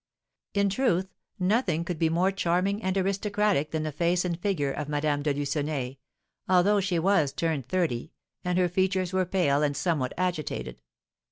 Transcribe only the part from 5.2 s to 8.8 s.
de Lucenay, although she was turned thirty, and her